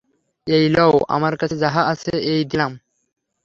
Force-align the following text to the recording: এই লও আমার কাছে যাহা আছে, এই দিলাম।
এই 0.47 0.65
লও 0.69 0.93
আমার 1.09 1.33
কাছে 1.37 1.55
যাহা 1.57 1.81
আছে, 1.93 2.11
এই 2.31 2.41
দিলাম। 2.51 2.71